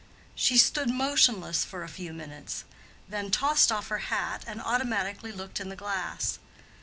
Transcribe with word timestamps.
She 0.33 0.57
stood 0.57 0.89
motionless 0.89 1.63
for 1.63 1.83
a 1.83 1.87
few 1.87 2.11
minutes, 2.11 2.63
then 3.07 3.29
tossed 3.29 3.71
off 3.71 3.89
her 3.89 3.99
hat 4.09 4.43
and 4.47 4.59
automatically 4.59 5.31
looked 5.31 5.59
in 5.59 5.69
the 5.69 5.75
glass. 5.75 6.39